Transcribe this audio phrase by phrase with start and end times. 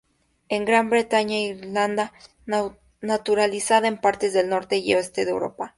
[0.55, 5.69] En Gran Bretaña e Irlanda.Naturalizada en partes del norte y oeste de Europa.